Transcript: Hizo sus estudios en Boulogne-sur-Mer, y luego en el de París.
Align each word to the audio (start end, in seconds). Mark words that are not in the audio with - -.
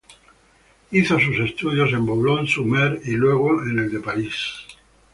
Hizo 0.89 1.19
sus 1.19 1.37
estudios 1.47 1.91
en 1.93 2.07
Boulogne-sur-Mer, 2.07 3.01
y 3.05 3.11
luego 3.11 3.61
en 3.61 3.77
el 3.77 3.91
de 3.91 3.99
París. 3.99 4.35